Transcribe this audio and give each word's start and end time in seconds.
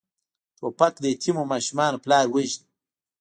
توپک 0.57 0.93
د 1.01 1.05
یتیمو 1.13 1.43
ماشومانو 1.51 2.01
پلار 2.03 2.25
وژني. 2.29 2.65